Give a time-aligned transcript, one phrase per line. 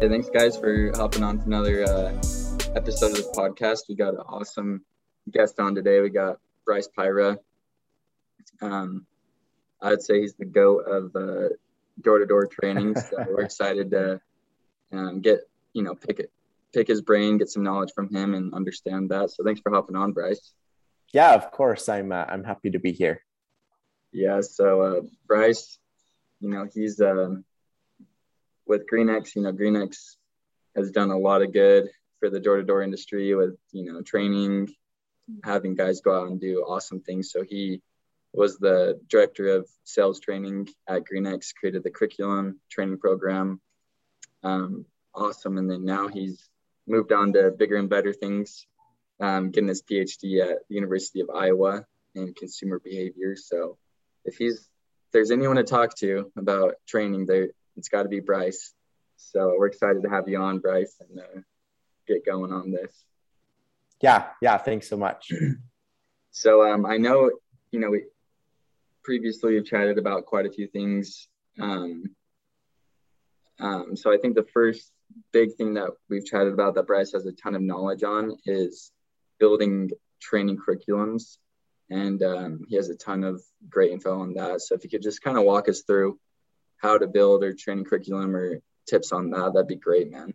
[0.00, 2.12] Hey, thanks guys for hopping on to another uh,
[2.74, 3.80] episode of this podcast.
[3.86, 4.82] We got an awesome
[5.30, 6.00] guest on today.
[6.00, 7.36] We got Bryce Pyrah.
[8.62, 9.04] Um,
[9.82, 11.50] I'd say he's the goat of uh,
[12.00, 12.96] door-to-door training.
[12.96, 14.22] So we're excited to
[14.90, 15.40] um, get
[15.74, 16.32] you know pick it,
[16.72, 19.28] pick his brain, get some knowledge from him, and understand that.
[19.32, 20.54] So thanks for hopping on, Bryce.
[21.12, 21.90] Yeah, of course.
[21.90, 23.20] I'm uh, I'm happy to be here.
[24.12, 24.40] Yeah.
[24.40, 25.78] So uh, Bryce,
[26.40, 27.44] you know, he's um,
[28.70, 30.14] with Greenix, you know, Greenix
[30.76, 34.72] has done a lot of good for the door-to-door industry with, you know, training,
[35.42, 37.32] having guys go out and do awesome things.
[37.32, 37.82] So he
[38.32, 43.60] was the director of sales training at Greenix, created the curriculum training program.
[44.44, 45.58] Um, awesome.
[45.58, 46.48] And then now he's
[46.86, 48.68] moved on to bigger and better things,
[49.18, 51.84] um, getting his PhD at the University of Iowa
[52.14, 53.34] in consumer behavior.
[53.34, 53.78] So
[54.24, 58.20] if he's if there's anyone to talk to about training, there it's got to be
[58.20, 58.72] Bryce.
[59.16, 61.40] So we're excited to have you on, Bryce, and uh,
[62.06, 62.92] get going on this.
[64.00, 64.56] Yeah, yeah.
[64.56, 65.30] Thanks so much.
[66.30, 67.30] so um, I know,
[67.70, 68.04] you know, we
[69.02, 71.28] previously have chatted about quite a few things.
[71.58, 72.04] Um,
[73.58, 74.90] um, so I think the first
[75.32, 78.90] big thing that we've chatted about that Bryce has a ton of knowledge on is
[79.38, 79.90] building
[80.20, 81.38] training curriculums.
[81.90, 84.60] And um, he has a ton of great info on that.
[84.60, 86.18] So if you could just kind of walk us through
[86.80, 90.34] how to build or training curriculum or tips on that, that'd be great, man.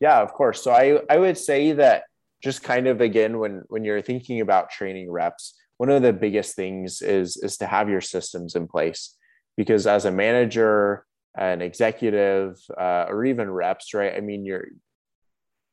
[0.00, 0.62] Yeah, of course.
[0.62, 2.04] So I, I would say that
[2.42, 6.54] just kind of again, when, when you're thinking about training reps, one of the biggest
[6.54, 9.16] things is, is to have your systems in place
[9.56, 11.04] because as a manager,
[11.36, 14.14] an executive, uh, or even reps, right?
[14.14, 14.66] I mean, your,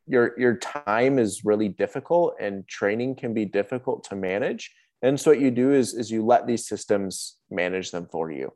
[0.07, 4.71] your, your time is really difficult and training can be difficult to manage.
[5.01, 8.53] And so what you do is, is you let these systems manage them for you.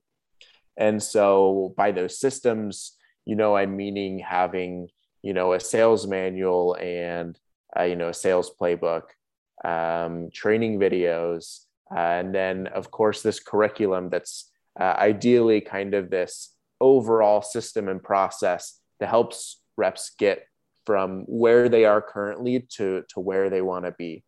[0.78, 2.94] And so by those systems,
[3.26, 4.90] you know, I'm meaning having,
[5.22, 7.38] you know, a sales manual and,
[7.78, 9.04] uh, you know, a sales playbook,
[9.64, 11.62] um, training videos,
[11.96, 17.88] uh, and then of course this curriculum that's uh, ideally kind of this overall system
[17.88, 20.48] and process that helps reps get
[20.86, 24.24] from where they are currently to, to where they want to be.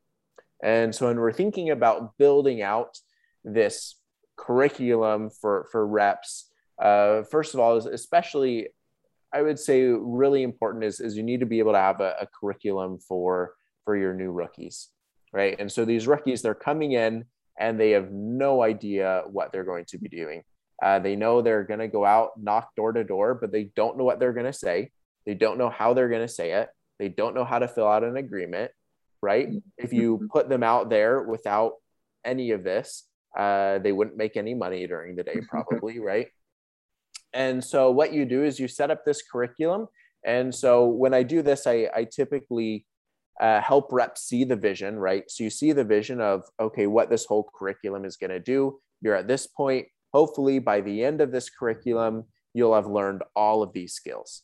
[0.64, 2.98] And so when we're thinking about building out
[3.44, 3.96] this
[4.38, 6.50] curriculum for for reps
[6.82, 8.68] uh, first of all is especially
[9.34, 12.16] i would say really important is, is you need to be able to have a,
[12.22, 13.54] a curriculum for
[13.84, 14.90] for your new rookies
[15.34, 15.56] right?
[15.60, 17.26] And so these rookies they're coming in
[17.60, 20.44] and they have no idea what they're going to be doing.
[20.82, 23.98] Uh, they know they're going to go out knock door to door but they don't
[23.98, 24.92] know what they're going to say.
[25.26, 26.70] They don't know how they're going to say it.
[27.00, 28.72] They don't know how to fill out an agreement
[29.24, 29.50] right?
[29.78, 31.74] If you put them out there without
[32.24, 36.28] any of this uh, they wouldn't make any money during the day, probably, right?
[37.34, 39.88] And so what you do is you set up this curriculum.
[40.26, 42.86] And so when I do this, I, I typically
[43.40, 45.30] uh, help reps see the vision, right?
[45.30, 48.80] So you see the vision of, okay, what this whole curriculum is going to do.
[49.02, 49.88] You're at this point.
[50.14, 52.24] Hopefully, by the end of this curriculum,
[52.54, 54.44] you'll have learned all of these skills.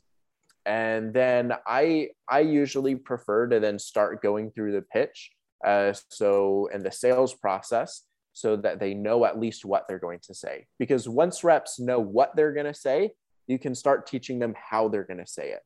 [0.66, 5.32] And then I, I usually prefer to then start going through the pitch.
[5.66, 10.20] Uh, so, in the sales process, so that they know at least what they're going
[10.24, 10.66] to say.
[10.80, 13.12] Because once reps know what they're going to say,
[13.48, 15.62] you can start teaching them how they're going to say it.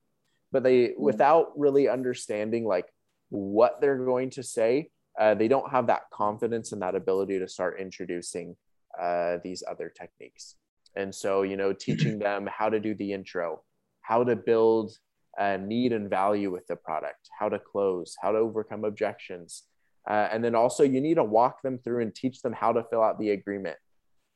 [0.52, 1.02] But they, mm-hmm.
[1.02, 2.88] without really understanding like
[3.30, 4.90] what they're going to say,
[5.20, 8.56] uh, they don't have that confidence and that ability to start introducing
[9.02, 10.56] uh, these other techniques.
[10.96, 13.64] And so, you know, teaching them how to do the intro,
[14.02, 14.98] how to build
[15.38, 19.64] a need and value with the product, how to close, how to overcome objections,
[20.08, 22.84] uh, and then also, you need to walk them through and teach them how to
[22.84, 23.78] fill out the agreement,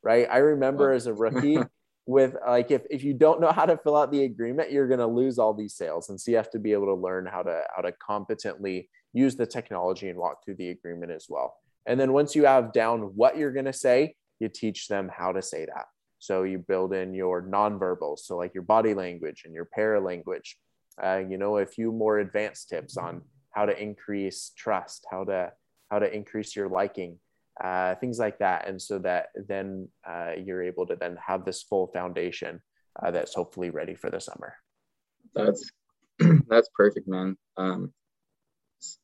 [0.04, 0.28] right?
[0.30, 1.60] I remember as a rookie,
[2.06, 5.00] with like if, if you don't know how to fill out the agreement, you're going
[5.00, 6.10] to lose all these sales.
[6.10, 9.36] And so you have to be able to learn how to how to competently use
[9.36, 11.56] the technology and walk through the agreement as well.
[11.86, 15.32] And then once you have down what you're going to say, you teach them how
[15.32, 15.86] to say that.
[16.20, 20.56] So you build in your nonverbals, so like your body language and your paralanguage.
[21.02, 25.52] Uh, you know, a few more advanced tips on how to increase trust, how to
[25.92, 27.20] how to increase your liking,
[27.62, 28.68] uh, things like that.
[28.68, 32.62] And so that then uh, you're able to then have this full foundation
[33.02, 34.56] uh, that's hopefully ready for the summer.
[35.36, 35.70] That's
[36.48, 37.38] that's perfect, man.
[37.58, 37.92] Um,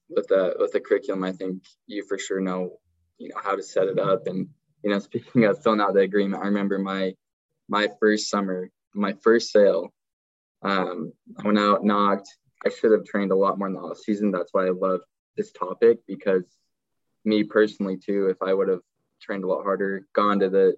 [0.09, 2.79] with the with the curriculum, I think you for sure know
[3.17, 4.27] you know how to set it up.
[4.27, 4.47] And
[4.83, 7.13] you know, speaking of filling out the agreement, I remember my
[7.69, 9.93] my first summer, my first sale.
[10.63, 12.29] Um, I went out, knocked.
[12.65, 14.31] I should have trained a lot more in the off season.
[14.31, 15.01] That's why I love
[15.35, 16.43] this topic because
[17.27, 18.81] me personally too, if I would have
[19.21, 20.75] trained a lot harder, gone to the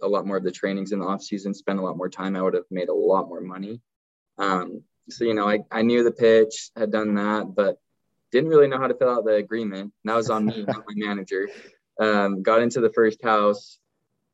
[0.00, 2.36] a lot more of the trainings in the off season, spent a lot more time,
[2.36, 3.80] I would have made a lot more money.
[4.38, 7.78] Um, so you know, I, I knew the pitch, had done that, but
[8.30, 9.92] didn't really know how to fill out the agreement.
[10.04, 11.48] And that was on me, not my manager.
[12.00, 13.78] Um, got into the first house.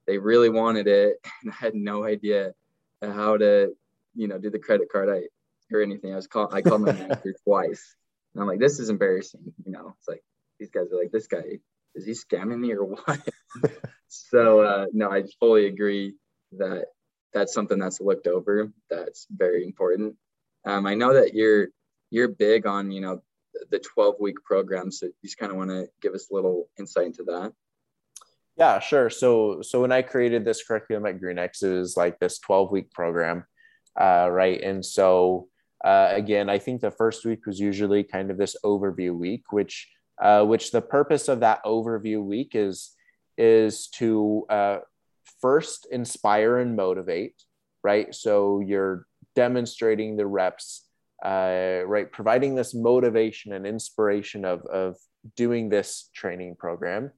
[0.06, 2.52] They really wanted it, and I had no idea
[3.02, 3.74] how to,
[4.14, 5.28] you know, do the credit card I
[5.74, 6.12] or anything.
[6.12, 6.52] I was called.
[6.52, 7.96] I called my manager twice,
[8.34, 10.22] and I'm like, "This is embarrassing." You know, it's like
[10.58, 11.58] these guys are like, "This guy
[11.94, 13.20] is he scamming me or what?"
[14.08, 16.14] so uh, no, I fully agree
[16.52, 16.86] that
[17.32, 18.72] that's something that's looked over.
[18.90, 20.16] That's very important.
[20.64, 21.68] Um, I know that you're
[22.10, 23.22] you're big on you know
[23.70, 24.90] the 12 week program.
[24.90, 27.52] So you just kind of want to give us a little insight into that.
[28.56, 29.08] Yeah, sure.
[29.10, 32.90] So so when I created this curriculum at Greenix, it was like this 12 week
[32.90, 33.44] program,
[33.98, 34.60] uh, right?
[34.60, 35.48] And so
[35.84, 39.88] uh, again, I think the first week was usually kind of this overview week, which
[40.20, 42.94] uh, which the purpose of that overview week is
[43.36, 44.78] is to uh,
[45.40, 47.34] first inspire and motivate,
[47.84, 48.12] right?
[48.14, 49.06] So you're
[49.36, 50.88] demonstrating the reps,
[51.24, 52.10] uh, right?
[52.10, 54.96] Providing this motivation and inspiration of, of
[55.36, 57.12] doing this training program,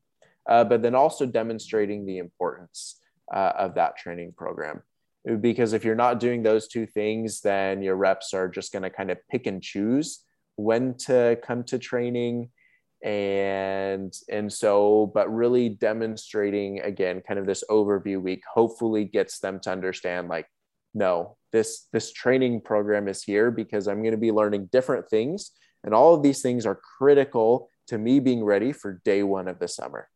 [0.48, 3.00] uh, but then also demonstrating the importance
[3.34, 4.82] uh, of that training program.
[5.40, 8.90] Because if you're not doing those two things, then your reps are just going to
[8.90, 10.24] kind of pick and choose
[10.56, 12.50] when to come to training
[13.02, 19.58] and and so but really demonstrating again kind of this overview week hopefully gets them
[19.58, 20.46] to understand like
[20.92, 25.52] no this this training program is here because i'm going to be learning different things.
[25.82, 29.58] And all of these things are critical to me being ready for day one of
[29.58, 30.08] the summer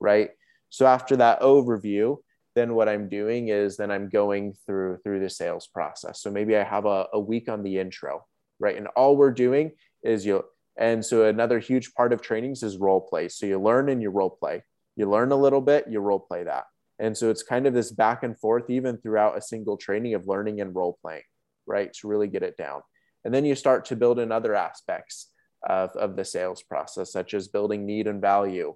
[0.00, 0.30] right?
[0.68, 2.16] So after that overview
[2.56, 6.20] then what i'm doing is then i'm going through through the sales process.
[6.20, 8.24] So maybe i have a, a week on the intro
[8.58, 8.76] right?
[8.76, 10.44] And all we're doing is you
[10.78, 13.28] and so another huge part of trainings is role play.
[13.28, 14.62] So you learn and you role play.
[14.96, 16.64] You learn a little bit, you role play that.
[16.98, 20.26] And so it's kind of this back and forth, even throughout a single training of
[20.26, 21.22] learning and role playing,
[21.66, 21.92] right?
[21.94, 22.80] To really get it down.
[23.24, 25.30] And then you start to build in other aspects
[25.68, 28.74] of, of the sales process, such as building need and value,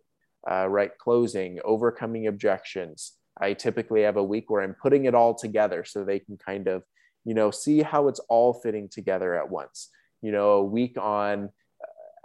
[0.50, 0.91] uh, right?
[0.99, 3.12] Closing, overcoming objections.
[3.41, 6.67] I typically have a week where I'm putting it all together so they can kind
[6.67, 6.82] of,
[7.25, 9.88] you know, see how it's all fitting together at once.
[10.20, 11.50] You know, a week on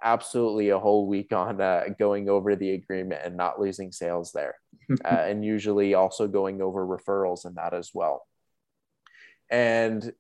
[0.04, 4.56] absolutely a whole week on uh, going over the agreement and not losing sales there,
[5.06, 8.26] uh, and usually also going over referrals and that as well.
[9.50, 10.12] And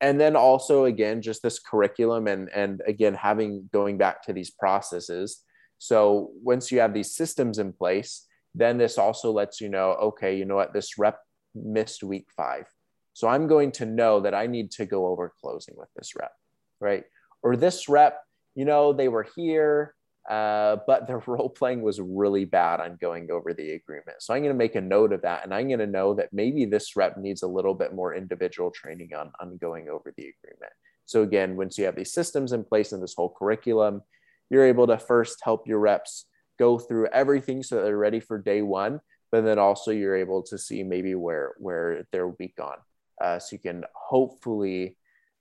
[0.00, 4.50] and then also again just this curriculum and and again having going back to these
[4.50, 5.42] processes.
[5.78, 10.36] So once you have these systems in place, then this also lets you know, okay,
[10.36, 11.20] you know what, this rep
[11.54, 12.66] missed week five.
[13.12, 16.32] So I'm going to know that I need to go over closing with this rep,
[16.80, 17.04] right?
[17.42, 18.20] Or this rep
[18.60, 19.94] you know, they were here,
[20.28, 24.18] uh, but their role playing was really bad on going over the agreement.
[24.20, 25.44] So I'm going to make a note of that.
[25.44, 28.70] And I'm going to know that maybe this rep needs a little bit more individual
[28.70, 30.72] training on, on going over the agreement.
[31.06, 34.02] So again, once you have these systems in place and this whole curriculum,
[34.50, 36.26] you're able to first help your reps
[36.58, 39.00] go through everything so they're ready for day one.
[39.32, 42.76] But then also you're able to see maybe where where they're weak on.
[43.24, 44.98] Uh, so you can hopefully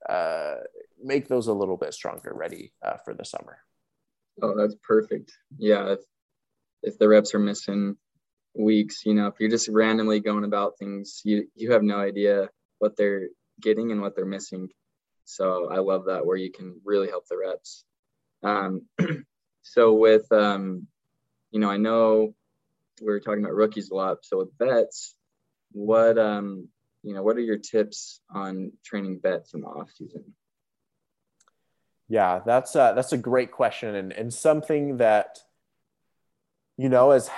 [0.07, 0.56] uh,
[1.04, 3.60] make those a little bit stronger, ready uh, for the summer.
[4.42, 5.34] Oh, that's perfect.
[5.57, 6.00] Yeah, if
[6.81, 7.97] if the reps are missing
[8.56, 12.50] weeks, you know, if you're just randomly going about things, you you have no idea
[12.80, 14.69] what they're getting and what they're missing.
[15.26, 17.83] So I love that where you can really help the reps.
[18.44, 18.83] Um,
[19.62, 20.88] so with um,
[21.52, 22.33] you know, I know
[23.02, 24.19] we are talking about rookies a lot.
[24.23, 25.16] So with vets,
[25.71, 26.69] what um,
[27.04, 30.33] you know, what are your tips on training vets in the off season?
[32.09, 35.39] Yeah, that's a, that's a great question and, and something that
[36.78, 37.30] you know has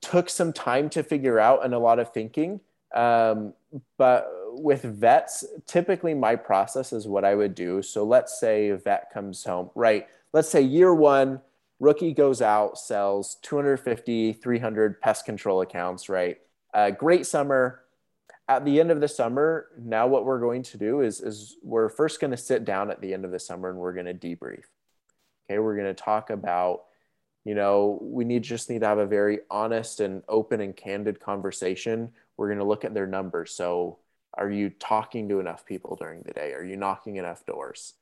[0.00, 2.60] took some time to figure out and a lot of thinking.
[2.94, 3.52] Um,
[3.98, 7.82] but with vets, typically my process is what I would do.
[7.82, 10.06] So let's say a vet comes home, right?
[10.32, 11.40] Let's say year one,
[11.80, 16.38] rookie goes out, sells 250, 300 pest control accounts, right?
[16.72, 17.82] Uh, great summer,
[18.48, 21.88] at the end of the summer, now what we're going to do is, is we're
[21.88, 24.14] first going to sit down at the end of the summer and we're going to
[24.14, 24.64] debrief.
[25.44, 26.84] Okay, we're going to talk about,
[27.44, 31.20] you know, we need just need to have a very honest and open and candid
[31.20, 32.10] conversation.
[32.36, 33.52] We're going to look at their numbers.
[33.52, 33.98] So,
[34.34, 36.52] are you talking to enough people during the day?
[36.52, 37.94] Are you knocking enough doors?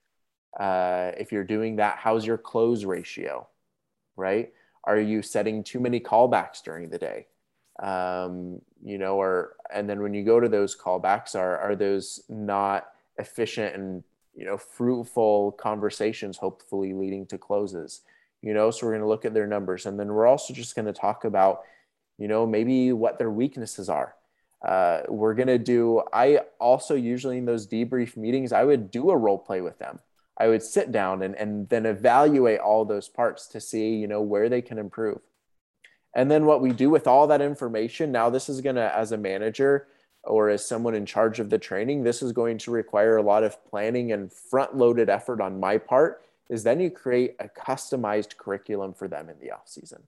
[0.58, 3.46] Uh, if you're doing that, how's your close ratio?
[4.16, 4.52] Right?
[4.82, 7.26] Are you setting too many callbacks during the day?
[7.82, 12.22] Um, you know, or and then when you go to those callbacks, are are those
[12.28, 12.88] not
[13.18, 14.04] efficient and
[14.34, 18.02] you know fruitful conversations, hopefully leading to closes?
[18.42, 20.74] You know, so we're going to look at their numbers, and then we're also just
[20.74, 21.62] going to talk about,
[22.18, 24.14] you know, maybe what their weaknesses are.
[24.64, 29.10] Uh, we're going to do, I also usually in those debrief meetings, I would do
[29.10, 29.98] a role play with them.
[30.38, 34.22] I would sit down and, and then evaluate all those parts to see, you know,
[34.22, 35.20] where they can improve.
[36.14, 39.12] And then what we do with all that information, now this is going to, as
[39.12, 39.88] a manager
[40.22, 43.42] or as someone in charge of the training, this is going to require a lot
[43.42, 48.36] of planning and front loaded effort on my part is then you create a customized
[48.36, 50.02] curriculum for them in the off season.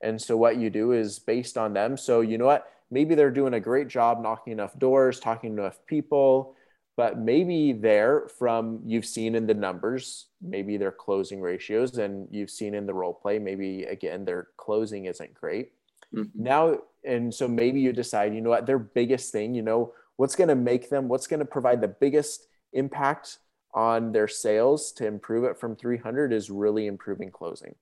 [0.00, 1.96] And so what you do is based on them.
[1.96, 2.70] So you know what?
[2.90, 6.54] Maybe they're doing a great job knocking enough doors, talking to enough people,
[7.02, 12.48] but maybe there from you've seen in the numbers, maybe their closing ratios and you've
[12.48, 15.72] seen in the role play, maybe again their closing isn't great.
[16.14, 16.40] Mm-hmm.
[16.40, 20.36] Now and so maybe you decide, you know what, their biggest thing, you know, what's
[20.36, 23.38] going to make them, what's going to provide the biggest impact
[23.74, 27.74] on their sales to improve it from 300 is really improving closing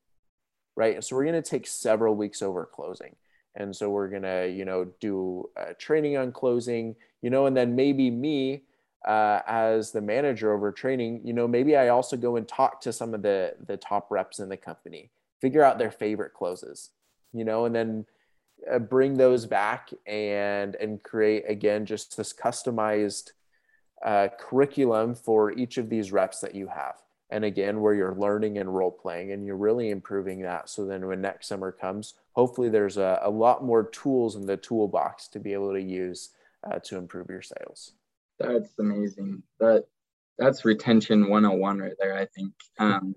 [0.76, 3.16] right so we're going to take several weeks over closing
[3.56, 7.74] and so we're going to you know do training on closing you know and then
[7.74, 8.62] maybe me
[9.06, 12.92] uh, as the manager over training you know maybe i also go and talk to
[12.92, 16.90] some of the the top reps in the company figure out their favorite closes
[17.32, 18.04] you know and then
[18.70, 23.32] uh, bring those back and and create again just this customized
[24.04, 26.96] uh, curriculum for each of these reps that you have.
[27.30, 30.68] And again, where you're learning and role playing and you're really improving that.
[30.68, 34.56] So then when next summer comes, hopefully there's a, a lot more tools in the
[34.56, 36.30] toolbox to be able to use
[36.64, 37.92] uh, to improve your sales.
[38.40, 39.42] That's amazing.
[39.60, 39.84] That
[40.38, 42.52] that's retention 101 right there, I think.
[42.78, 43.14] Um,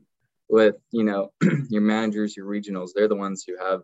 [0.50, 1.32] with, you know,
[1.70, 3.82] your managers, your regionals, they're the ones who have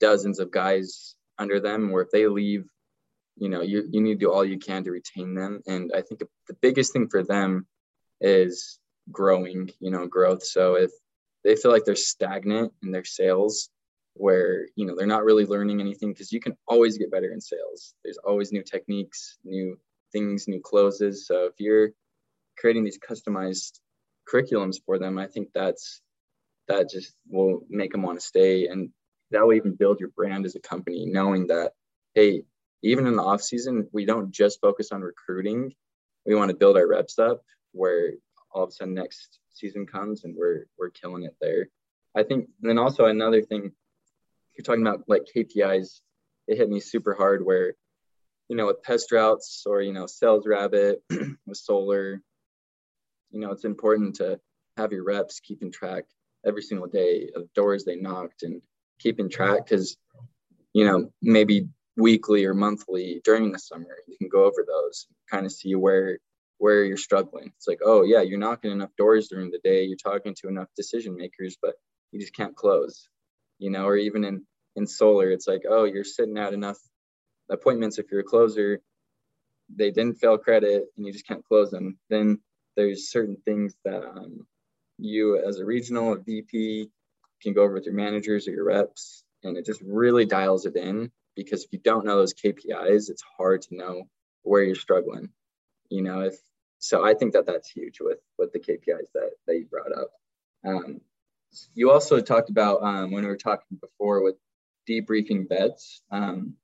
[0.00, 2.64] dozens of guys under them where if they leave
[3.36, 6.00] you know you, you need to do all you can to retain them and i
[6.00, 7.66] think the biggest thing for them
[8.20, 8.78] is
[9.10, 10.90] growing you know growth so if
[11.42, 13.70] they feel like they're stagnant in their sales
[14.14, 17.40] where you know they're not really learning anything because you can always get better in
[17.40, 19.76] sales there's always new techniques new
[20.14, 21.90] things new closes so if you're
[22.56, 23.80] creating these customized
[24.32, 26.00] curriculums for them i think that's
[26.68, 28.88] that just will make them want to stay and
[29.30, 31.72] that will even build your brand as a company knowing that
[32.14, 32.44] hey
[32.84, 35.74] even in the off season, we don't just focus on recruiting.
[36.26, 37.42] We want to build our reps up
[37.72, 38.12] where
[38.52, 41.70] all of a sudden next season comes and we're we're killing it there.
[42.14, 43.72] I think then also another thing
[44.54, 46.00] you're talking about like KPIs,
[46.46, 47.74] it hit me super hard where,
[48.48, 50.96] you know, with PestRoutes or you know, SalesRabbit
[51.46, 52.20] with solar,
[53.30, 54.40] you know, it's important to
[54.76, 56.04] have your reps keeping track
[56.46, 58.60] every single day of doors they knocked and
[58.98, 59.96] keeping track because
[60.72, 63.96] you know maybe weekly or monthly during the summer.
[64.06, 66.18] You can go over those, kind of see where
[66.58, 67.52] where you're struggling.
[67.56, 70.68] It's like, oh yeah, you're knocking enough doors during the day, you're talking to enough
[70.76, 71.74] decision makers, but
[72.12, 73.08] you just can't close.
[73.58, 74.46] You know, or even in
[74.76, 76.78] in solar, it's like, oh, you're sitting out enough
[77.50, 78.80] appointments if you're a closer,
[79.74, 81.98] they didn't fail credit and you just can't close them.
[82.10, 82.40] Then
[82.76, 84.46] there's certain things that um,
[84.98, 86.90] you as a regional, a VP,
[87.42, 90.76] can go over with your managers or your reps, and it just really dials it
[90.76, 94.04] in because if you don't know those KPIs, it's hard to know
[94.42, 95.28] where you're struggling.
[95.90, 96.36] You know, if
[96.78, 100.10] so, I think that that's huge with with the KPIs that that you brought up.
[100.66, 101.00] Um,
[101.74, 104.36] you also talked about um, when we were talking before with
[104.88, 106.02] debriefing vets.
[106.10, 106.54] Um,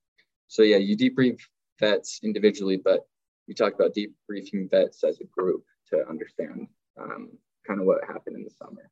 [0.50, 1.38] so yeah, you debrief
[1.78, 3.06] vets individually, but
[3.46, 6.66] you talked about debriefing vets as a group to understand
[7.00, 7.30] um,
[7.64, 8.90] kind of what happened in the summer.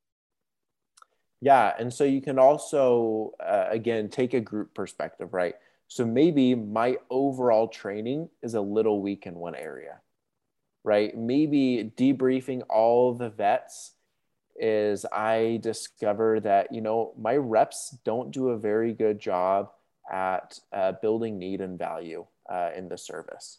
[1.40, 5.56] Yeah, and so you can also uh, again take a group perspective, right?
[5.88, 9.98] So maybe my overall training is a little weak in one area,
[10.84, 11.16] right?
[11.16, 13.94] Maybe debriefing all the vets
[14.54, 19.70] is I discover that, you know, my reps don't do a very good job
[20.10, 23.58] at uh, building need and value uh, in the service.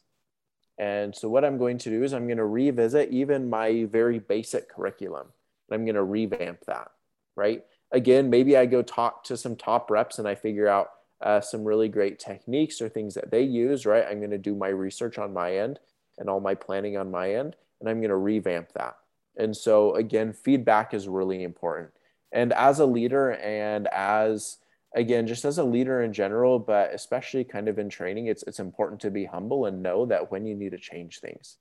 [0.77, 4.19] And so what I'm going to do is I'm going to revisit even my very
[4.19, 5.27] basic curriculum.
[5.69, 6.91] And I'm going to revamp that,
[7.35, 7.63] right?
[7.91, 10.91] Again, maybe I go talk to some top reps and I figure out
[11.21, 14.05] uh, some really great techniques or things that they use, right?
[14.09, 15.79] I'm going to do my research on my end
[16.17, 18.95] and all my planning on my end, and I'm going to revamp that.
[19.37, 21.91] And so, again, feedback is really important.
[22.31, 24.57] And as a leader, and as
[24.95, 28.59] again, just as a leader in general, but especially kind of in training, it's, it's
[28.59, 31.57] important to be humble and know that when you need to change things.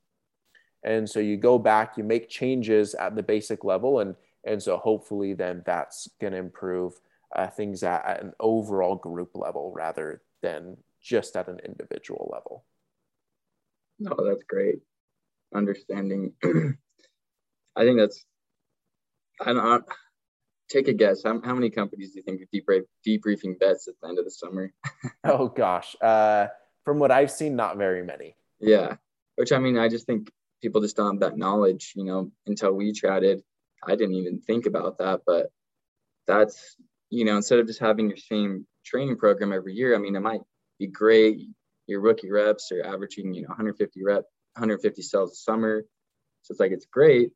[0.83, 4.77] And so you go back, you make changes at the basic level, and, and so
[4.77, 6.95] hopefully then that's going to improve
[7.35, 12.65] uh, things at, at an overall group level rather than just at an individual level.
[13.99, 14.77] No, that's great.
[15.55, 16.33] Understanding.
[17.77, 18.25] I think that's,
[19.41, 19.85] I don't
[20.69, 21.23] take a guess.
[21.25, 24.25] How, how many companies do you think are debrief, debriefing bets at the end of
[24.25, 24.73] the summer?
[25.25, 25.97] oh gosh.
[26.01, 26.49] Uh,
[26.85, 28.37] from what I've seen, not very many.
[28.61, 28.97] Yeah.
[29.37, 30.31] Which I mean, I just think
[30.63, 33.43] people just don't have that knowledge, you know, until we chatted.
[33.87, 35.47] I didn't even think about that, but
[36.27, 36.77] that's,
[37.11, 40.21] you know, instead of just having your same training program every year, I mean, it
[40.21, 40.41] might
[40.79, 41.41] be great.
[41.87, 45.85] Your rookie reps are averaging, you know, 150 rep, 150 cells a summer.
[46.43, 47.31] So it's like, it's great.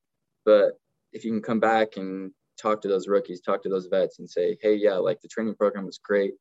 [0.44, 0.72] But
[1.12, 4.28] if you can come back and talk to those rookies, talk to those vets and
[4.28, 6.34] say, hey, yeah, like the training program was great.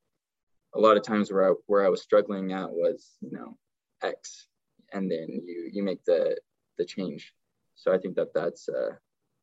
[0.75, 3.57] A lot of times where I, where I was struggling at was, you know,
[4.03, 4.47] X,
[4.93, 6.37] and then you you make the
[6.77, 7.33] the change.
[7.75, 8.91] So I think that that's uh,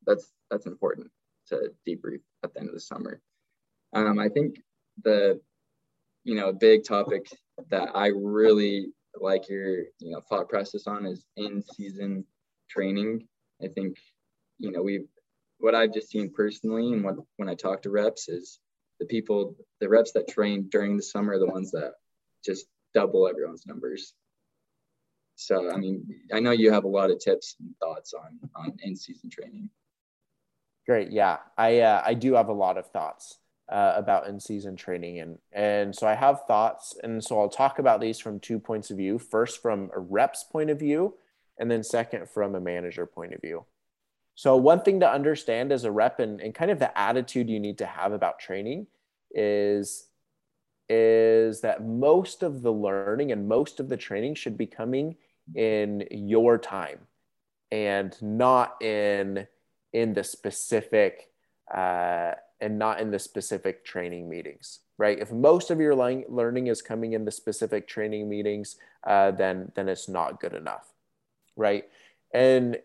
[0.05, 1.09] that's that's important
[1.47, 3.21] to debrief at the end of the summer.
[3.93, 4.61] Um, I think
[5.03, 5.39] the
[6.23, 7.27] you know big topic
[7.69, 8.87] that I really
[9.19, 12.25] like your you know thought process on is in season
[12.69, 13.27] training.
[13.63, 13.97] I think
[14.57, 15.07] you know we've
[15.59, 18.59] what I've just seen personally and what when I talk to reps is
[18.99, 21.93] the people the reps that train during the summer are the ones that
[22.43, 24.13] just double everyone's numbers.
[25.35, 28.77] So I mean I know you have a lot of tips and thoughts on on
[28.81, 29.69] in season training.
[30.87, 33.37] Great, yeah, I uh, I do have a lot of thoughts
[33.69, 37.79] uh, about in season training and and so I have thoughts and so I'll talk
[37.79, 39.19] about these from two points of view.
[39.19, 41.15] First from a rep's point of view,
[41.57, 43.65] and then second from a manager point of view.
[44.39, 47.59] So, one thing to understand as a rep and, and kind of the attitude you
[47.59, 48.87] need to have about training
[49.31, 50.07] is,
[50.87, 55.17] is that most of the learning and most of the training should be coming
[55.55, 56.99] in your time
[57.69, 59.45] and not in
[59.91, 61.31] in the specific
[61.75, 62.31] uh,
[62.61, 65.19] and not in the specific training meetings right?
[65.19, 69.89] If most of your learning is coming in the specific training meetings uh, then then
[69.89, 70.93] it's not good enough
[71.57, 71.89] right?
[72.33, 72.77] And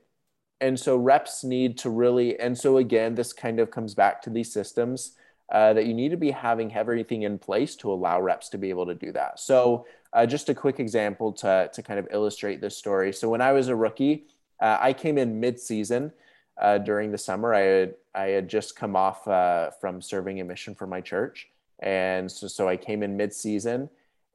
[0.64, 4.30] and so reps need to really and so again this kind of comes back to
[4.30, 5.12] these systems
[5.52, 8.70] uh, that you need to be having everything in place to allow reps to be
[8.70, 9.38] able to do that.
[9.38, 13.12] So uh, just a quick example to, to kind of illustrate this story.
[13.12, 14.24] So when i was a rookie
[14.60, 16.12] uh, i came in mid-season
[16.60, 17.52] uh, during the summer.
[17.52, 21.48] I had i had just come off uh, from serving a mission for my church.
[21.80, 23.90] And so, so i came in mid-season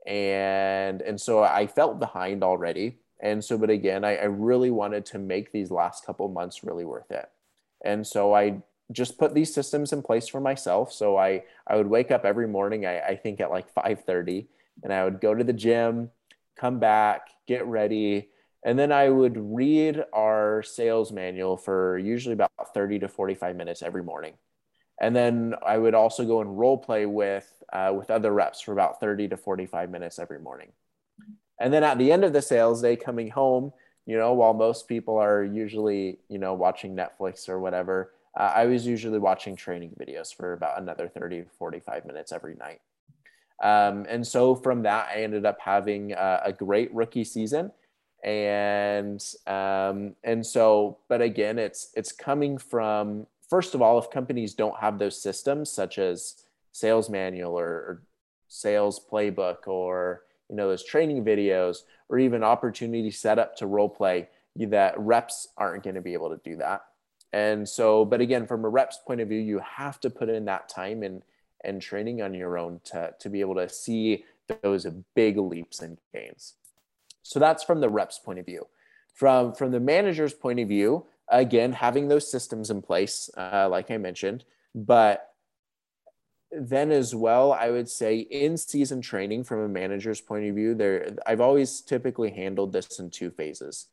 [0.05, 5.05] and and so i felt behind already and so, but again, I, I really wanted
[5.07, 7.29] to make these last couple months really worth it.
[7.83, 10.91] And so I just put these systems in place for myself.
[10.93, 14.47] So I, I would wake up every morning, I, I think at like 5.30
[14.83, 16.09] and I would go to the gym,
[16.55, 18.29] come back, get ready.
[18.63, 23.81] And then I would read our sales manual for usually about 30 to 45 minutes
[23.81, 24.33] every morning.
[25.01, 28.73] And then I would also go and role play with, uh, with other reps for
[28.73, 30.71] about 30 to 45 minutes every morning.
[31.59, 33.73] And then at the end of the sales day, coming home,
[34.05, 38.65] you know, while most people are usually, you know, watching Netflix or whatever, uh, I
[38.65, 42.81] was usually watching training videos for about another 30 45 minutes every night.
[43.61, 47.71] Um, and so from that, I ended up having a, a great rookie season.
[48.23, 54.53] And um, and so, but again, it's it's coming from first of all, if companies
[54.53, 56.35] don't have those systems such as
[56.71, 58.03] sales manual or, or
[58.47, 63.89] sales playbook or you know those training videos or even opportunity set up to role
[63.89, 66.81] play that reps aren't going to be able to do that.
[67.31, 70.45] And so but again from a reps point of view you have to put in
[70.45, 71.21] that time and
[71.63, 74.25] and training on your own to to be able to see
[74.63, 76.55] those big leaps and gains.
[77.21, 78.67] So that's from the reps point of view.
[79.13, 83.91] From from the manager's point of view again having those systems in place uh, like
[83.91, 85.28] i mentioned but
[86.51, 90.73] then as well i would say in season training from a manager's point of view
[90.73, 93.87] there i've always typically handled this in two phases.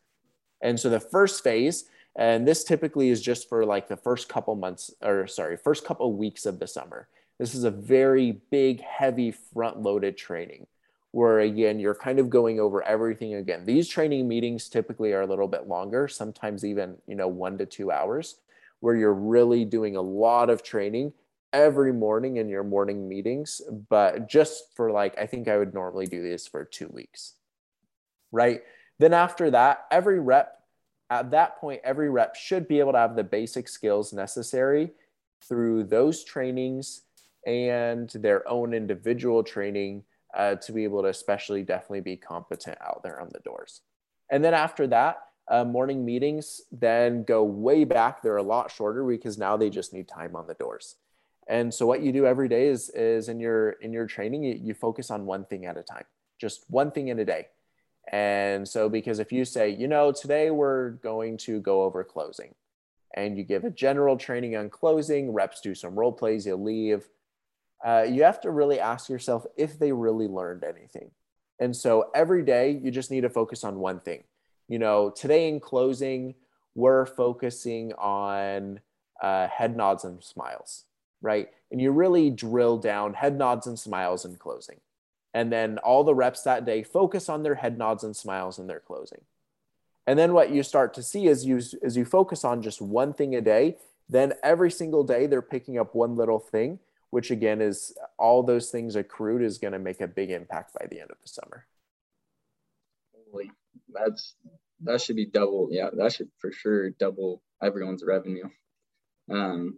[0.62, 1.85] And so the first phase
[2.16, 6.12] and this typically is just for like the first couple months or sorry first couple
[6.14, 7.09] weeks of the summer.
[7.38, 10.66] This is a very big heavy front loaded training
[11.12, 13.66] where again you're kind of going over everything again.
[13.66, 17.66] These training meetings typically are a little bit longer sometimes even you know one to
[17.66, 18.37] two hours
[18.81, 21.12] where you're really doing a lot of training
[21.57, 26.07] every morning in your morning meetings, but just for like, I think I would normally
[26.07, 27.33] do this for two weeks.
[28.31, 28.61] Right.
[28.99, 30.61] Then after that, every rep,
[31.09, 34.90] at that point, every rep should be able to have the basic skills necessary
[35.49, 37.03] through those trainings
[37.47, 40.03] and their own individual training
[40.37, 43.81] uh, to be able to, especially, definitely be competent out there on the doors.
[44.31, 48.21] And then after that, uh, morning meetings then go way back.
[48.21, 50.97] They're a lot shorter because now they just need time on the doors.
[51.48, 54.59] And so what you do every day is is in your in your training you,
[54.61, 56.04] you focus on one thing at a time,
[56.40, 57.48] just one thing in a day.
[58.11, 62.54] And so because if you say, you know, today we're going to go over closing
[63.14, 67.09] and you give a general training on closing, reps do some role plays, you leave.
[67.85, 71.11] Uh, you have to really ask yourself if they really learned anything.
[71.59, 74.24] And so every day you just need to focus on one thing.
[74.68, 76.35] You know, today in closing,
[76.74, 78.80] we're focusing on
[79.22, 80.85] uh, head nods and smiles,
[81.20, 81.48] right?
[81.70, 84.81] And you really drill down head nods and smiles in closing.
[85.35, 88.66] And then all the reps that day focus on their head nods and smiles in
[88.66, 89.20] their closing.
[90.07, 93.12] And then what you start to see is you as you focus on just one
[93.12, 93.76] thing a day,
[94.09, 96.79] then every single day they're picking up one little thing,
[97.11, 100.87] which again is all those things accrued is going to make a big impact by
[100.87, 101.66] the end of the summer.
[103.31, 103.50] Holy,
[103.92, 104.35] that's
[104.85, 105.68] that should be double.
[105.70, 108.48] Yeah, that should for sure double everyone's revenue.
[109.31, 109.76] Um,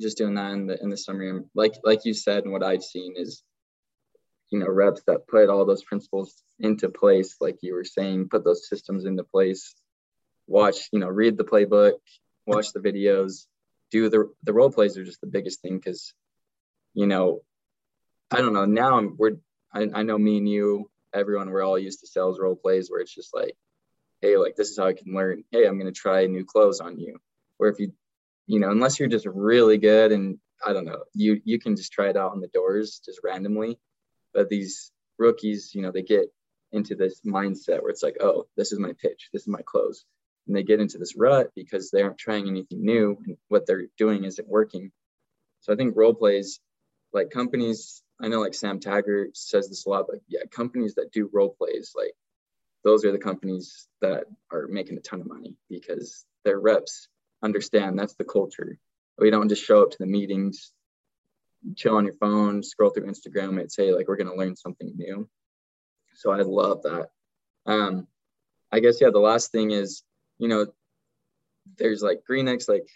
[0.00, 2.82] just doing that in the in the summer, like like you said, and what I've
[2.82, 3.42] seen is
[4.50, 8.44] you know reps that put all those principles into place like you were saying put
[8.44, 9.74] those systems into place
[10.46, 11.94] watch you know read the playbook
[12.46, 13.46] watch the videos
[13.90, 15.78] do the the role plays are just the biggest thing.
[15.78, 16.14] Because
[16.94, 17.40] you know
[18.30, 19.38] i don't know now we're
[19.72, 23.00] I, I know me and you everyone we're all used to sales role plays where
[23.00, 23.56] it's just like
[24.20, 25.42] hey like this is how i can learn.
[25.50, 27.18] Hey i'm going to try new clothes on you.
[27.58, 27.92] Or if you
[28.46, 31.92] you know unless you're just really good and i don't know you you can just
[31.92, 33.78] try it out on the doors just randomly
[34.34, 36.26] but these rookies, you know, they get
[36.72, 40.04] into this mindset where it's like, oh, this is my pitch, this is my close.
[40.46, 43.86] And they get into this rut because they aren't trying anything new and what they're
[43.96, 44.92] doing isn't working.
[45.60, 46.60] So I think role plays,
[47.12, 51.12] like companies, I know like Sam Taggart says this a lot, but yeah, companies that
[51.12, 52.12] do role plays, like
[52.82, 57.08] those are the companies that are making a ton of money because their reps
[57.44, 58.78] understand that's the culture.
[59.18, 60.72] We don't just show up to the meetings
[61.76, 65.28] chill on your phone, scroll through Instagram, it'd say like we're gonna learn something new.
[66.14, 67.08] So I love that.
[67.66, 68.06] Um,
[68.70, 70.02] I guess yeah, the last thing is,
[70.38, 70.66] you know,
[71.78, 72.88] there's like Greenix, like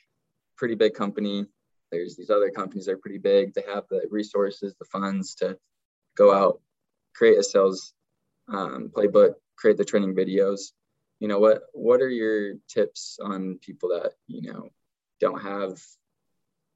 [0.56, 1.46] pretty big company.
[1.90, 3.54] There's these other companies that are pretty big.
[3.54, 5.56] They have the resources, the funds to
[6.16, 6.60] go out,
[7.14, 7.94] create a sales
[8.48, 10.72] um, playbook, create the training videos.
[11.20, 11.62] You know what?
[11.72, 14.70] What are your tips on people that you know
[15.20, 15.80] don't have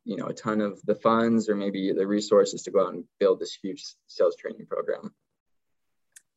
[0.05, 3.05] you know a ton of the funds or maybe the resources to go out and
[3.20, 5.14] build this huge sales training program?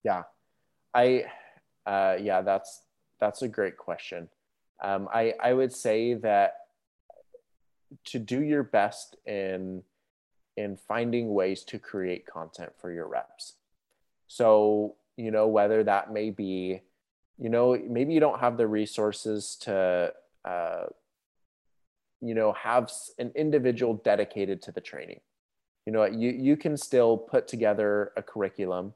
[0.03, 0.23] Yeah.
[0.93, 1.25] I
[1.85, 2.83] uh, yeah that's
[3.19, 4.29] that's a great question.
[4.83, 6.55] Um, i i would say that
[8.05, 9.83] to do your best in
[10.57, 13.55] in finding ways to create content for your reps.
[14.27, 16.81] So you know whether that may be
[17.37, 20.13] you know maybe you don't have the resources to
[20.45, 20.85] uh,
[22.21, 25.19] you know have an individual dedicated to the training.
[25.85, 28.93] You know you you can still put together a curriculum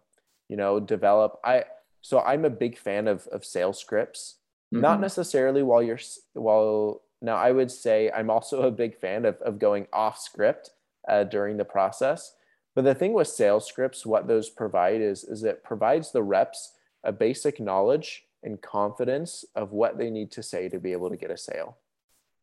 [0.47, 1.39] you know develop.
[1.43, 1.65] I
[2.01, 4.35] so i'm a big fan of of sales scripts.
[4.71, 4.81] Mm-hmm.
[4.81, 5.99] not necessarily while you're
[6.33, 10.69] while now i would say i'm also a big fan of, of going off script
[11.07, 12.35] uh, during the process.
[12.75, 16.73] But the thing with sales scripts what those provide is is it provides the reps
[17.03, 21.17] a basic knowledge and confidence of what they need to say to be able to
[21.17, 21.77] get a sale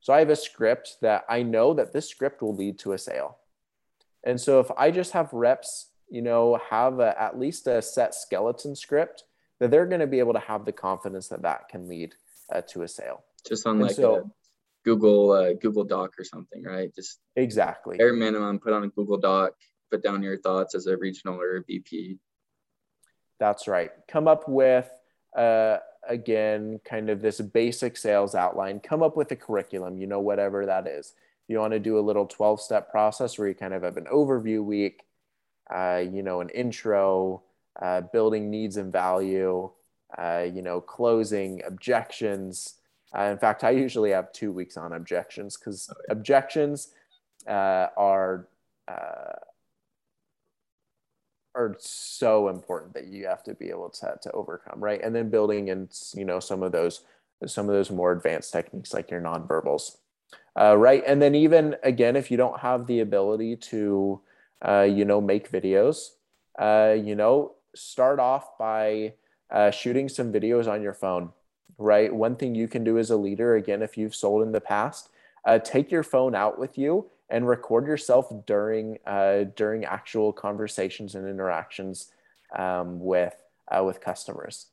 [0.07, 2.99] so I have a script that I know that this script will lead to a
[2.99, 3.39] sale.
[4.23, 8.15] And so if I just have reps, you know, have a, at least a set
[8.15, 9.25] skeleton script,
[9.59, 12.15] that they're going to be able to have the confidence that that can lead
[12.53, 13.25] uh, to a sale.
[13.49, 14.23] Just on and like so, a
[14.85, 16.95] Google uh, Google Doc or something, right?
[16.95, 18.61] Just exactly bare minimum.
[18.61, 19.55] Put on a Google Doc.
[19.91, 22.19] Put down your thoughts as a regional or a VP.
[23.41, 23.91] That's right.
[24.09, 24.89] Come up with
[25.37, 30.21] uh, again kind of this basic sales outline come up with a curriculum you know
[30.21, 31.15] whatever that is
[31.49, 34.07] you want to do a little 12 step process where you kind of have an
[34.13, 35.05] overview week
[35.75, 37.43] uh, you know an intro
[37.83, 39.71] uh, building needs and value
[40.17, 42.75] uh, you know closing objections
[43.17, 46.13] uh, in fact i usually have two weeks on objections because oh, yeah.
[46.13, 46.89] objections
[47.49, 48.49] uh, are
[48.89, 49.33] uh,
[51.57, 55.01] are so important that you have to be able to, to overcome right?
[55.03, 57.03] And then building in you know some of those
[57.47, 59.97] some of those more advanced techniques like your nonverbals.
[60.59, 64.21] Uh, right and then even again if you don't have the ability to
[64.67, 66.11] uh, you know make videos
[66.59, 69.13] uh, you know start off by
[69.51, 71.31] uh, shooting some videos on your phone
[71.79, 72.15] right?
[72.15, 75.11] One thing you can do as a leader again if you've sold in the past
[75.45, 81.15] uh, take your phone out with you and record yourself during uh, during actual conversations
[81.15, 82.11] and interactions
[82.57, 83.35] um, with
[83.71, 84.67] uh, with customers,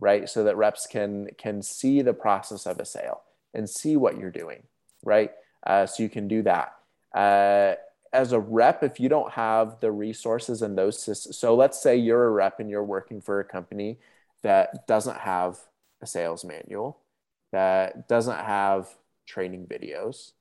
[0.00, 0.28] right?
[0.28, 3.22] So that reps can can see the process of a sale
[3.54, 4.62] and see what you're doing,
[5.04, 5.32] right?
[5.66, 6.74] Uh, so you can do that.
[7.14, 7.74] Uh,
[8.12, 11.96] as a rep, if you don't have the resources and those systems, so let's say
[11.96, 13.98] you're a rep and you're working for a company
[14.42, 15.58] that doesn't have
[16.00, 16.98] a sales manual,
[17.52, 18.88] that doesn't have
[19.26, 20.32] training videos,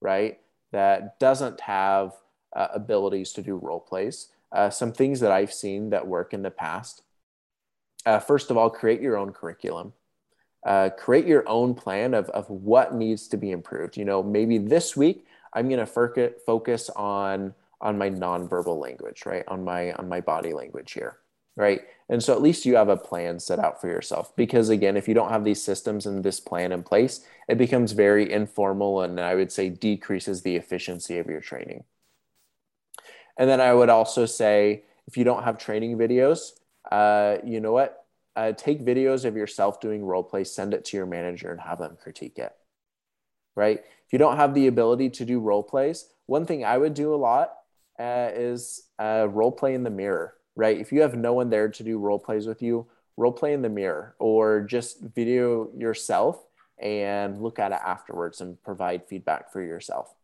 [0.00, 0.38] right?
[0.76, 2.12] That doesn't have
[2.54, 6.42] uh, abilities to do role plays, uh, some things that I've seen that work in
[6.42, 7.02] the past.
[8.04, 9.94] Uh, first of all, create your own curriculum.
[10.66, 13.96] Uh, create your own plan of, of what needs to be improved.
[13.96, 19.44] You know, maybe this week I'm going to focus on on my nonverbal language, right?
[19.48, 21.18] On my on my body language here,
[21.56, 21.80] right?
[22.08, 24.34] And so at least you have a plan set out for yourself.
[24.36, 27.92] Because again, if you don't have these systems and this plan in place, it becomes
[27.92, 31.84] very informal and I would say decreases the efficiency of your training.
[33.36, 36.52] And then I would also say if you don't have training videos,
[36.90, 38.04] uh, you know what?
[38.36, 41.78] Uh, take videos of yourself doing role play, send it to your manager, and have
[41.78, 42.52] them critique it.
[43.54, 43.78] Right?
[43.78, 47.14] If you don't have the ability to do role plays, one thing I would do
[47.14, 47.54] a lot
[47.98, 50.35] uh, is uh, role play in the mirror.
[50.56, 50.80] Right?
[50.80, 53.62] If you have no one there to do role plays with you, role play in
[53.62, 56.42] the mirror or just video yourself
[56.78, 60.14] and look at it afterwards and provide feedback for yourself.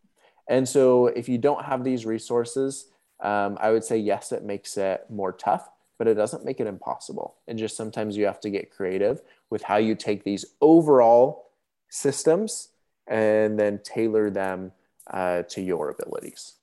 [0.49, 2.89] And so, if you don't have these resources,
[3.21, 6.67] um, I would say yes, it makes it more tough, but it doesn't make it
[6.67, 7.37] impossible.
[7.47, 11.51] And just sometimes you have to get creative with how you take these overall
[11.89, 12.69] systems
[13.07, 14.73] and then tailor them
[15.09, 16.55] uh, to your abilities.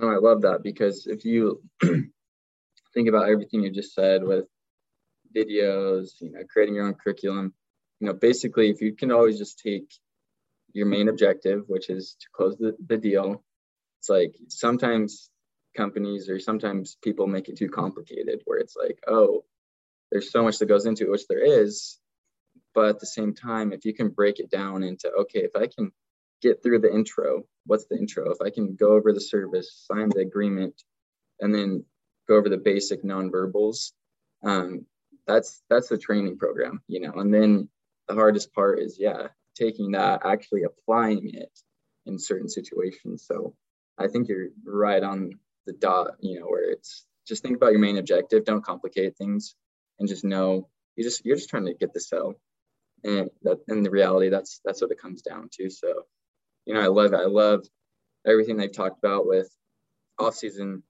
[0.00, 1.62] Oh, I love that because if you
[2.94, 4.46] think about everything you just said with
[5.36, 7.54] videos, you know, creating your own curriculum,
[8.00, 9.92] you know, basically, if you can always just take
[10.72, 13.44] your main objective, which is to close the, the deal,
[14.00, 15.30] it's like sometimes
[15.76, 19.44] companies or sometimes people make it too complicated where it's like, oh,
[20.10, 21.98] there's so much that goes into it, which there is.
[22.74, 25.66] But at the same time, if you can break it down into, okay, if I
[25.66, 25.92] can
[26.40, 28.30] get through the intro, what's the intro?
[28.30, 30.82] If I can go over the service, sign the agreement,
[31.40, 31.84] and then
[32.30, 33.92] go over the basic nonverbals,
[34.44, 34.86] um,
[35.26, 37.12] that's that's the training program, you know.
[37.12, 37.68] And then
[38.08, 41.50] the hardest part is, yeah, taking that, actually applying it
[42.06, 43.26] in certain situations.
[43.26, 43.54] So
[43.98, 45.32] I think you're right on
[45.66, 49.56] the dot, you know, where it's just think about your main objective, don't complicate things,
[49.98, 52.34] and just know you just you're just trying to get the sell.
[53.02, 55.68] And that in the reality, that's that's what it comes down to.
[55.68, 56.06] So,
[56.64, 57.66] you know, I love I love
[58.24, 59.48] everything they've talked about with
[60.18, 60.82] off-season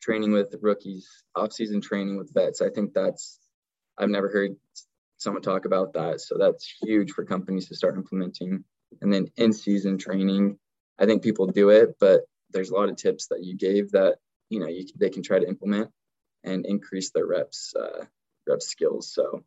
[0.00, 2.60] training with rookies, off-season training with vets.
[2.60, 3.38] I think that's
[3.98, 4.56] I've never heard
[5.18, 6.20] someone talk about that.
[6.20, 8.64] So that's huge for companies to start implementing.
[9.02, 10.58] And then in-season training,
[10.98, 14.16] I think people do it, but there's a lot of tips that you gave that
[14.48, 15.90] you know you, they can try to implement
[16.44, 18.04] and increase their reps uh,
[18.46, 19.12] rep skills.
[19.12, 19.44] So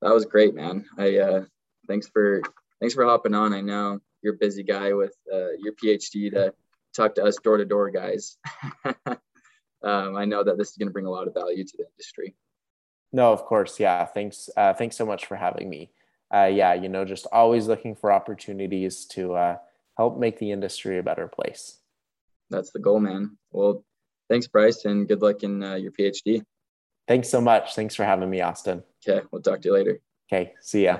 [0.00, 0.86] that was great, man.
[0.98, 1.44] I uh,
[1.88, 2.42] thanks for
[2.80, 3.52] thanks for hopping on.
[3.52, 6.52] I know you're a busy guy with uh, your PhD to
[6.94, 8.36] talk to us door to door guys.
[9.84, 11.84] um, I know that this is going to bring a lot of value to the
[11.90, 12.34] industry.
[13.12, 14.04] No, of course, yeah.
[14.06, 15.90] Thanks, uh, thanks so much for having me.
[16.34, 19.56] Uh, yeah, you know, just always looking for opportunities to uh,
[19.98, 21.78] help make the industry a better place
[22.52, 23.36] that's the goal, man.
[23.50, 23.84] Well,
[24.28, 26.44] thanks, Bryce, and good luck in uh, your PhD.
[27.08, 27.74] Thanks so much.
[27.74, 28.84] Thanks for having me, Austin.
[29.08, 30.00] Okay, we'll talk to you later.
[30.32, 30.98] Okay, see ya.